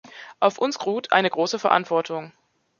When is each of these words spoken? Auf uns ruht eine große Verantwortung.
Auf 0.39 0.57
uns 0.57 0.83
ruht 0.87 1.11
eine 1.11 1.29
große 1.29 1.59
Verantwortung. 1.59 2.31